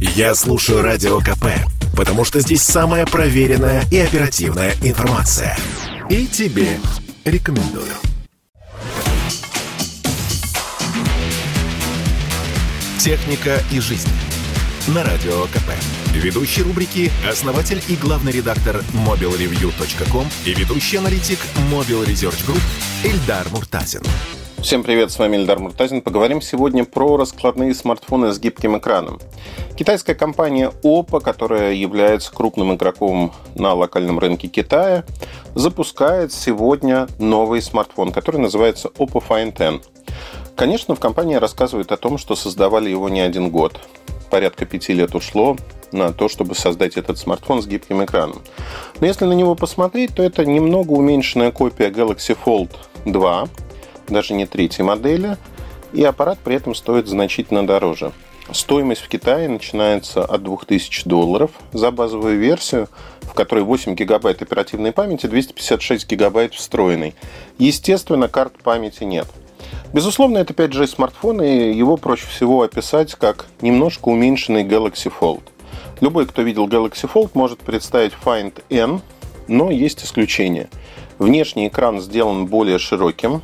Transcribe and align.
Я 0.00 0.34
слушаю 0.34 0.80
Радио 0.80 1.20
КП, 1.20 1.44
потому 1.94 2.24
что 2.24 2.40
здесь 2.40 2.62
самая 2.62 3.04
проверенная 3.04 3.84
и 3.90 3.98
оперативная 3.98 4.74
информация. 4.82 5.54
И 6.08 6.26
тебе 6.26 6.80
рекомендую. 7.26 7.92
«Техника 12.98 13.62
и 13.70 13.78
жизнь» 13.78 14.08
на 14.88 15.04
Радио 15.04 15.44
КП. 15.48 15.70
Ведущий 16.14 16.62
рубрики– 16.62 17.12
основатель 17.30 17.82
и 17.88 17.94
главный 17.96 18.32
редактор 18.32 18.82
mobilreview.com 19.06 20.26
и 20.46 20.54
ведущий 20.54 20.96
аналитик 20.96 21.38
Mobile 21.70 22.06
Research 22.06 22.46
Group 22.46 22.62
Эльдар 23.04 23.46
Муртазин. 23.50 24.00
Всем 24.62 24.82
привет, 24.82 25.10
с 25.10 25.18
вами 25.18 25.38
Эльдар 25.38 25.58
Муртазин. 25.58 26.02
Поговорим 26.02 26.42
сегодня 26.42 26.84
про 26.84 27.16
раскладные 27.16 27.74
смартфоны 27.74 28.30
с 28.30 28.38
гибким 28.38 28.76
экраном. 28.76 29.18
Китайская 29.74 30.14
компания 30.14 30.70
Oppo, 30.84 31.18
которая 31.22 31.72
является 31.72 32.30
крупным 32.30 32.74
игроком 32.74 33.32
на 33.54 33.72
локальном 33.72 34.18
рынке 34.18 34.48
Китая, 34.48 35.04
запускает 35.54 36.34
сегодня 36.34 37.08
новый 37.18 37.62
смартфон, 37.62 38.12
который 38.12 38.36
называется 38.36 38.88
Oppo 38.98 39.24
Find 39.26 39.76
X. 39.78 39.88
Конечно, 40.56 40.94
в 40.94 41.00
компании 41.00 41.36
рассказывают 41.36 41.90
о 41.90 41.96
том, 41.96 42.18
что 42.18 42.36
создавали 42.36 42.90
его 42.90 43.08
не 43.08 43.22
один 43.22 43.50
год. 43.50 43.80
Порядка 44.28 44.66
пяти 44.66 44.92
лет 44.92 45.14
ушло 45.14 45.56
на 45.90 46.12
то, 46.12 46.28
чтобы 46.28 46.54
создать 46.54 46.98
этот 46.98 47.16
смартфон 47.16 47.62
с 47.62 47.66
гибким 47.66 48.04
экраном. 48.04 48.42
Но 49.00 49.06
если 49.06 49.24
на 49.24 49.32
него 49.32 49.54
посмотреть, 49.54 50.14
то 50.14 50.22
это 50.22 50.44
немного 50.44 50.92
уменьшенная 50.92 51.50
копия 51.50 51.88
Galaxy 51.88 52.36
Fold 52.44 52.70
2, 53.06 53.48
даже 54.10 54.34
не 54.34 54.46
третьей 54.46 54.84
модели, 54.84 55.36
и 55.92 56.04
аппарат 56.04 56.38
при 56.42 56.56
этом 56.56 56.74
стоит 56.74 57.06
значительно 57.08 57.66
дороже. 57.66 58.12
Стоимость 58.52 59.02
в 59.02 59.08
Китае 59.08 59.48
начинается 59.48 60.24
от 60.24 60.42
2000 60.42 61.08
долларов 61.08 61.52
за 61.72 61.90
базовую 61.90 62.38
версию, 62.38 62.88
в 63.22 63.32
которой 63.32 63.62
8 63.62 63.94
гигабайт 63.94 64.42
оперативной 64.42 64.92
памяти, 64.92 65.26
256 65.26 66.08
гигабайт 66.08 66.54
встроенной. 66.54 67.14
Естественно, 67.58 68.26
карт 68.28 68.54
памяти 68.62 69.04
нет. 69.04 69.28
Безусловно, 69.92 70.38
это 70.38 70.52
5G 70.52 70.88
смартфон, 70.88 71.42
и 71.42 71.72
его 71.72 71.96
проще 71.96 72.26
всего 72.26 72.62
описать 72.62 73.14
как 73.14 73.46
немножко 73.60 74.08
уменьшенный 74.08 74.64
Galaxy 74.64 75.12
Fold. 75.20 75.42
Любой, 76.00 76.26
кто 76.26 76.42
видел 76.42 76.66
Galaxy 76.66 77.08
Fold, 77.12 77.30
может 77.34 77.58
представить 77.60 78.12
Find 78.24 78.62
N, 78.70 79.00
но 79.46 79.70
есть 79.70 80.04
исключение. 80.04 80.68
Внешний 81.18 81.68
экран 81.68 82.00
сделан 82.00 82.46
более 82.46 82.78
широким, 82.78 83.42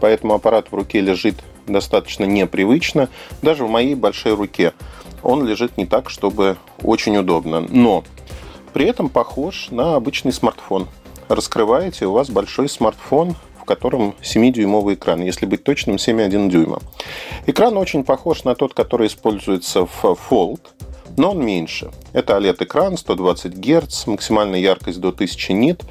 поэтому 0.00 0.34
аппарат 0.34 0.68
в 0.70 0.74
руке 0.74 1.00
лежит 1.00 1.36
достаточно 1.66 2.24
непривычно. 2.24 3.08
Даже 3.42 3.64
в 3.64 3.70
моей 3.70 3.94
большой 3.94 4.34
руке 4.34 4.72
он 5.22 5.46
лежит 5.46 5.76
не 5.76 5.86
так, 5.86 6.10
чтобы 6.10 6.56
очень 6.82 7.16
удобно. 7.16 7.60
Но 7.60 8.04
при 8.72 8.86
этом 8.86 9.08
похож 9.08 9.68
на 9.70 9.96
обычный 9.96 10.32
смартфон. 10.32 10.88
Раскрываете, 11.28 12.06
у 12.06 12.12
вас 12.12 12.30
большой 12.30 12.68
смартфон, 12.68 13.34
в 13.60 13.64
котором 13.64 14.14
7-дюймовый 14.22 14.94
экран, 14.94 15.20
если 15.22 15.46
быть 15.46 15.62
точным, 15.64 15.96
7,1 15.96 16.48
дюйма. 16.48 16.80
Экран 17.46 17.76
очень 17.76 18.04
похож 18.04 18.44
на 18.44 18.54
тот, 18.54 18.72
который 18.72 19.08
используется 19.08 19.84
в 19.84 20.18
Fold, 20.30 20.60
но 21.18 21.32
он 21.32 21.44
меньше. 21.44 21.90
Это 22.12 22.36
OLED-экран, 22.36 22.96
120 22.96 23.54
Гц, 23.56 24.06
максимальная 24.06 24.60
яркость 24.60 25.00
до 25.00 25.08
1000 25.08 25.52
нит, 25.52 25.82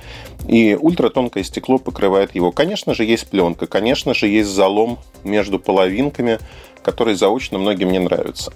и 0.48 0.76
ультратонкое 0.76 1.44
стекло 1.44 1.78
покрывает 1.78 2.34
его. 2.34 2.52
Конечно 2.52 2.96
же, 2.96 3.04
есть 3.04 3.28
пленка, 3.28 3.68
конечно 3.68 4.14
же, 4.14 4.28
есть 4.28 4.50
залом 4.50 4.98
между 5.24 5.60
половинками, 5.60 6.40
который 6.82 7.16
заочно 7.16 7.58
многим 7.58 7.92
не 7.92 8.00
нравится. 8.00 8.54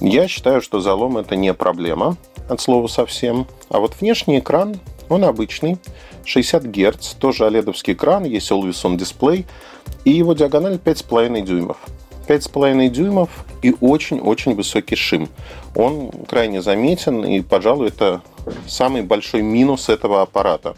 Я 0.00 0.26
считаю, 0.26 0.62
что 0.62 0.80
залом 0.80 1.18
это 1.18 1.36
не 1.36 1.52
проблема, 1.52 2.16
от 2.48 2.60
слова 2.60 2.86
совсем. 2.86 3.46
А 3.68 3.78
вот 3.78 3.94
внешний 4.00 4.38
экран, 4.38 4.80
он 5.08 5.24
обычный, 5.24 5.78
60 6.24 6.64
Гц, 6.64 7.14
тоже 7.14 7.44
oled 7.44 7.70
экран, 7.84 8.24
есть 8.24 8.50
Always 8.50 8.82
On 8.84 8.96
Display, 8.96 9.44
и 10.04 10.10
его 10.10 10.32
диагональ 10.32 10.76
5,5 10.76 11.42
дюймов. 11.42 11.76
5,5 12.26 12.88
дюймов 12.88 13.30
и 13.62 13.74
очень-очень 13.80 14.54
высокий 14.54 14.96
шим. 14.96 15.28
Он 15.74 16.10
крайне 16.28 16.62
заметен, 16.62 17.24
и, 17.24 17.40
пожалуй, 17.40 17.88
это 17.88 18.22
самый 18.66 19.02
большой 19.02 19.42
минус 19.42 19.88
этого 19.88 20.22
аппарата. 20.22 20.76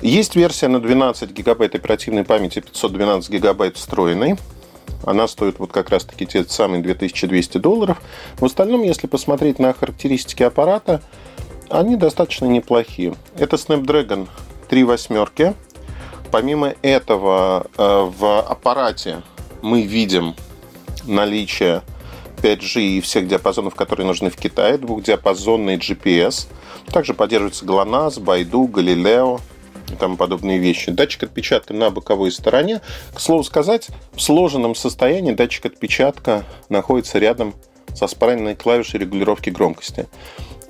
Есть 0.00 0.36
версия 0.36 0.68
на 0.68 0.80
12 0.80 1.30
гигабайт 1.30 1.74
оперативной 1.74 2.24
памяти, 2.24 2.60
512 2.60 3.30
гигабайт 3.30 3.76
встроенной. 3.76 4.36
Она 5.04 5.28
стоит 5.28 5.58
вот 5.58 5.72
как 5.72 5.90
раз-таки 5.90 6.26
те 6.26 6.44
самые 6.44 6.82
2200 6.82 7.58
долларов. 7.58 8.00
В 8.38 8.44
остальном, 8.44 8.82
если 8.82 9.06
посмотреть 9.06 9.58
на 9.58 9.72
характеристики 9.72 10.42
аппарата, 10.42 11.02
они 11.70 11.96
достаточно 11.96 12.46
неплохие. 12.46 13.14
Это 13.36 13.56
Snapdragon 13.56 14.28
3 14.68 14.84
восьмерки. 14.84 15.54
Помимо 16.30 16.74
этого, 16.82 17.66
э, 17.76 18.10
в 18.16 18.40
аппарате 18.40 19.22
мы 19.62 19.82
видим 19.82 20.34
наличие 21.06 21.82
5G 22.42 22.80
и 22.80 23.00
всех 23.00 23.28
диапазонов, 23.28 23.74
которые 23.74 24.06
нужны 24.06 24.30
в 24.30 24.36
Китае, 24.36 24.78
двухдиапазонный 24.78 25.76
GPS. 25.76 26.46
Также 26.92 27.14
поддерживается 27.14 27.64
GLONASS, 27.64 28.20
Baidu, 28.20 28.70
Galileo 28.70 29.40
и 29.90 29.96
тому 29.96 30.16
подобные 30.16 30.58
вещи. 30.58 30.90
Датчик 30.90 31.24
отпечатка 31.24 31.72
на 31.72 31.90
боковой 31.90 32.30
стороне. 32.30 32.80
К 33.14 33.20
слову 33.20 33.44
сказать, 33.44 33.88
в 34.12 34.20
сложенном 34.20 34.74
состоянии 34.74 35.32
датчик 35.32 35.66
отпечатка 35.66 36.44
находится 36.68 37.18
рядом 37.18 37.54
со 37.94 38.06
спаренной 38.06 38.54
клавишей 38.54 39.00
регулировки 39.00 39.50
громкости. 39.50 40.06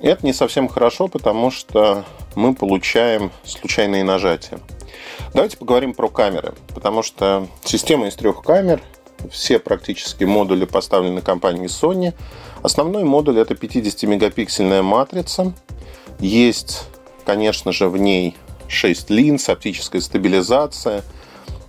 Это 0.01 0.25
не 0.25 0.33
совсем 0.33 0.67
хорошо, 0.67 1.07
потому 1.07 1.51
что 1.51 2.05
мы 2.35 2.53
получаем 2.53 3.31
случайные 3.43 4.03
нажатия. 4.03 4.59
Давайте 5.33 5.57
поговорим 5.57 5.93
про 5.93 6.07
камеры, 6.07 6.53
потому 6.73 7.01
что 7.03 7.47
система 7.63 8.07
из 8.07 8.15
трех 8.15 8.41
камер 8.43 8.81
все 9.31 9.59
практически 9.59 10.23
модули 10.23 10.65
поставлены 10.65 11.21
компанией 11.21 11.67
Sony. 11.67 12.13
Основной 12.61 13.03
модуль 13.03 13.39
это 13.39 13.53
50-мегапиксельная 13.53 14.81
матрица. 14.81 15.53
Есть, 16.19 16.83
конечно 17.25 17.71
же, 17.71 17.89
в 17.89 17.97
ней 17.97 18.35
6 18.67 19.09
линз, 19.09 19.49
оптическая 19.49 20.01
стабилизация, 20.01 21.03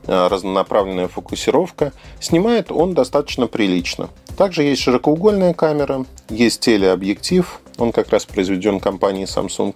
э, 0.06 0.28
разнонаправленная 0.28 1.08
фокусировка. 1.08 1.92
Снимает 2.20 2.70
он 2.72 2.94
достаточно 2.94 3.46
прилично. 3.46 4.10
Также 4.36 4.62
есть 4.62 4.82
широкоугольная 4.82 5.54
камера, 5.54 6.04
есть 6.28 6.60
телеобъектив, 6.60 7.60
он 7.78 7.92
как 7.92 8.10
раз 8.10 8.26
произведен 8.26 8.80
компанией 8.80 9.24
Samsung, 9.24 9.74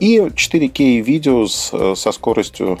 и 0.00 0.18
4К 0.18 1.00
видео 1.00 1.44
э, 1.44 1.94
со 1.94 2.12
скоростью 2.12 2.78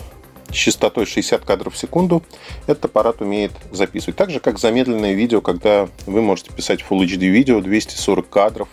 с 0.50 0.54
частотой 0.54 1.06
60 1.06 1.44
кадров 1.44 1.74
в 1.74 1.78
секунду 1.78 2.22
этот 2.66 2.86
аппарат 2.86 3.20
умеет 3.20 3.52
записывать. 3.72 4.16
Так 4.16 4.30
же, 4.30 4.40
как 4.40 4.58
замедленное 4.58 5.12
видео, 5.12 5.40
когда 5.40 5.88
вы 6.06 6.22
можете 6.22 6.52
писать 6.52 6.84
Full 6.88 7.04
HD 7.04 7.28
видео 7.28 7.60
240 7.60 8.28
кадров 8.28 8.68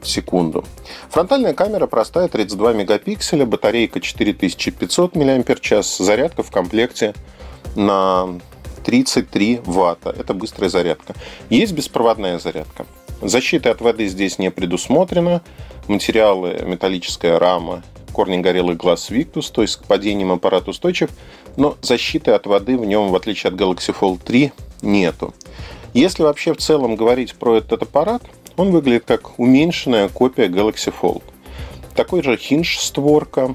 в 0.00 0.08
секунду. 0.08 0.64
Фронтальная 1.10 1.54
камера 1.54 1.86
простая, 1.86 2.28
32 2.28 2.72
мегапикселя, 2.72 3.46
батарейка 3.46 4.00
4500 4.00 5.14
мАч, 5.14 5.86
зарядка 5.98 6.42
в 6.42 6.50
комплекте 6.50 7.14
на 7.76 8.40
33 8.84 9.60
ватта. 9.64 10.10
Это 10.10 10.34
быстрая 10.34 10.68
зарядка. 10.68 11.14
Есть 11.50 11.72
беспроводная 11.72 12.38
зарядка. 12.38 12.86
Защиты 13.20 13.68
от 13.68 13.80
воды 13.80 14.08
здесь 14.08 14.38
не 14.38 14.50
предусмотрено. 14.50 15.42
Материалы 15.86 16.60
металлическая 16.66 17.38
рама 17.38 17.82
корни 18.12 18.38
горелый 18.38 18.76
глаз 18.76 19.10
Victus, 19.10 19.50
то 19.52 19.62
есть 19.62 19.76
к 19.76 19.84
падениям 19.84 20.30
аппарат 20.32 20.68
устойчив, 20.68 21.10
но 21.56 21.76
защиты 21.82 22.30
от 22.32 22.46
воды 22.46 22.78
в 22.78 22.84
нем, 22.84 23.08
в 23.08 23.16
отличие 23.16 23.52
от 23.52 23.58
Galaxy 23.58 23.94
Fold 23.98 24.20
3, 24.24 24.52
нету. 24.82 25.34
Если 25.94 26.22
вообще 26.22 26.54
в 26.54 26.58
целом 26.58 26.96
говорить 26.96 27.34
про 27.34 27.56
этот 27.56 27.82
аппарат, 27.82 28.22
он 28.56 28.70
выглядит 28.70 29.04
как 29.06 29.38
уменьшенная 29.38 30.08
копия 30.08 30.46
Galaxy 30.46 30.92
Fold. 30.98 31.22
Такой 31.94 32.22
же 32.22 32.36
хинж 32.36 32.78
створка, 32.78 33.54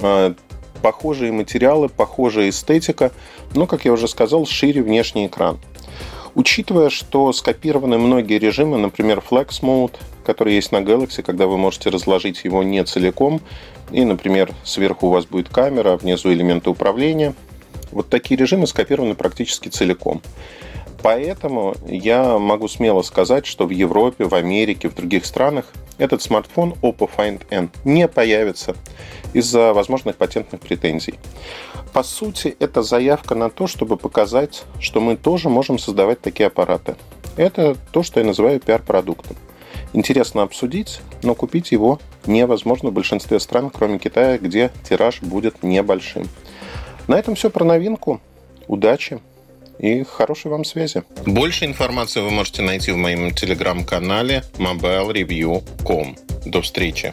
а, 0.00 0.34
похожие 0.82 1.32
материалы, 1.32 1.88
похожая 1.88 2.50
эстетика, 2.50 3.12
но, 3.54 3.66
как 3.66 3.84
я 3.84 3.92
уже 3.92 4.08
сказал, 4.08 4.46
шире 4.46 4.82
внешний 4.82 5.26
экран. 5.26 5.58
Учитывая, 6.34 6.90
что 6.90 7.32
скопированы 7.32 7.96
многие 7.96 8.38
режимы, 8.38 8.76
например, 8.76 9.22
Flex 9.28 9.60
Mode, 9.62 9.96
который 10.24 10.54
есть 10.54 10.72
на 10.72 10.78
Galaxy, 10.78 11.22
когда 11.22 11.46
вы 11.46 11.56
можете 11.56 11.90
разложить 11.90 12.44
его 12.44 12.62
не 12.62 12.82
целиком, 12.84 13.40
и, 13.92 14.04
например, 14.04 14.52
сверху 14.64 15.06
у 15.06 15.10
вас 15.10 15.26
будет 15.26 15.48
камера, 15.48 15.92
а 15.92 15.96
внизу 15.96 16.32
элементы 16.32 16.70
управления. 16.70 17.34
Вот 17.92 18.08
такие 18.08 18.36
режимы 18.36 18.66
скопированы 18.66 19.14
практически 19.14 19.68
целиком. 19.68 20.22
Поэтому 21.02 21.76
я 21.86 22.38
могу 22.38 22.66
смело 22.66 23.02
сказать, 23.02 23.46
что 23.46 23.66
в 23.66 23.70
Европе, 23.70 24.24
в 24.24 24.34
Америке, 24.34 24.88
в 24.88 24.94
других 24.94 25.26
странах 25.26 25.66
этот 25.98 26.22
смартфон 26.22 26.74
Oppo 26.82 27.08
Find 27.14 27.42
N 27.50 27.70
не 27.84 28.08
появится 28.08 28.74
из-за 29.34 29.74
возможных 29.74 30.16
патентных 30.16 30.60
претензий. 30.60 31.14
По 31.92 32.02
сути, 32.02 32.56
это 32.58 32.82
заявка 32.82 33.34
на 33.34 33.50
то, 33.50 33.66
чтобы 33.66 33.96
показать, 33.96 34.64
что 34.80 35.00
мы 35.00 35.16
тоже 35.16 35.48
можем 35.50 35.78
создавать 35.78 36.20
такие 36.20 36.46
аппараты. 36.46 36.96
Это 37.36 37.76
то, 37.92 38.02
что 38.02 38.20
я 38.20 38.26
называю 38.26 38.60
пиар-продуктом. 38.60 39.36
интересно 39.92 40.42
обсудить, 40.42 41.00
но 41.22 41.34
купить 41.34 41.70
его 41.70 42.00
невозможно 42.26 42.90
в 42.90 42.92
большинстве 42.92 43.38
стран, 43.38 43.70
кроме 43.70 43.98
Китая, 43.98 44.38
где 44.38 44.72
тираж 44.88 45.20
будет 45.20 45.62
небольшим. 45.62 46.28
На 47.06 47.16
этом 47.16 47.34
все 47.34 47.50
про 47.50 47.64
новинку. 47.64 48.20
Удачи 48.66 49.20
и 49.78 50.04
хорошей 50.04 50.50
вам 50.50 50.64
связи. 50.64 51.02
Больше 51.26 51.64
информации 51.64 52.20
вы 52.20 52.30
можете 52.30 52.62
найти 52.62 52.92
в 52.92 52.96
моем 52.96 53.30
телеграм-канале 53.32 54.42
mobilereview.com. 54.58 56.16
До 56.46 56.62
встречи. 56.62 57.12